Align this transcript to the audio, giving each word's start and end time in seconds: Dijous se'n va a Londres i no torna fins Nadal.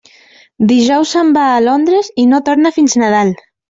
Dijous 0.71 1.13
se'n 1.17 1.31
va 1.37 1.45
a 1.51 1.61
Londres 1.69 2.13
i 2.25 2.29
no 2.35 2.43
torna 2.51 2.77
fins 2.83 3.01
Nadal. 3.07 3.37